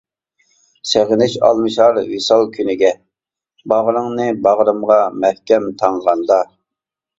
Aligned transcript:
سېغىنىش 0.91 1.35
ئالمىشار 1.49 1.99
ۋىسال 2.13 2.47
كۈنىگە، 2.57 2.91
باغرىڭنى 3.75 4.27
باغرىمغا 4.49 4.99
مەھكەم 5.27 5.71
تاڭغاندا. 5.85 6.43